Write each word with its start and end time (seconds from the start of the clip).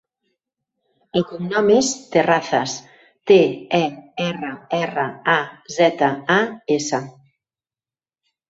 El 1.19 1.25
cognom 1.31 1.67
és 1.73 1.91
Terrazas: 2.15 2.73
te, 3.31 3.37
e, 3.81 3.83
erra, 4.31 4.49
erra, 4.79 5.07
a, 5.35 5.39
zeta, 5.77 6.11
a, 6.39 6.39
essa. 6.79 7.03